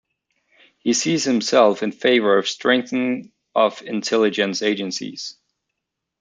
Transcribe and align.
He 0.79 0.93
sees 0.93 1.25
himself 1.25 1.83
in 1.83 1.91
favour 1.91 2.39
of 2.39 2.47
strengthening 2.49 3.31
of 3.53 3.83
intelligence 3.83 4.63
agencies. 4.63 5.37